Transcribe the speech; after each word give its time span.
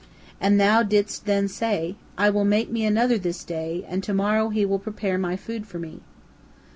And 0.39 0.59
thou 0.59 0.81
didst 0.81 1.25
then 1.27 1.47
say, 1.47 1.93
'I 2.17 2.31
will 2.31 2.43
make 2.43 2.71
me 2.71 2.83
another 2.87 3.19
this 3.19 3.43
day, 3.43 3.85
and 3.87 4.01
to 4.01 4.15
morrow 4.15 4.49
he 4.49 4.65
will 4.65 4.79
prepare 4.79 5.19
my 5.19 5.35
food 5.35 5.67
for 5.67 5.77
me.' 5.77 6.01